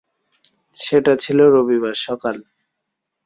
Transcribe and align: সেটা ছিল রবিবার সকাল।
সেটা 0.77 1.13
ছিল 1.23 1.39
রবিবার 1.55 1.95
সকাল। 2.05 2.35